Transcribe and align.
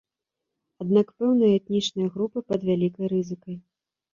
Аднак 0.83 1.11
пэўныя 1.19 1.51
этнічныя 1.59 2.09
групы 2.17 2.43
пад 2.49 2.59
вялікай 2.71 3.05
рызыкай. 3.13 3.55